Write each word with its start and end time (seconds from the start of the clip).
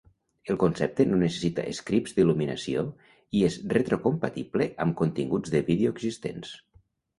El 0.51 0.55
concepte 0.61 1.05
no 1.09 1.19
necessita 1.23 1.65
scripts 1.79 2.15
d'il·luminació 2.15 2.87
i 3.41 3.45
és 3.49 3.59
retrocompatible 3.75 4.71
amb 4.87 4.99
continguts 5.05 5.57
de 5.59 5.65
vídeo 5.71 5.97
existents. 5.97 6.59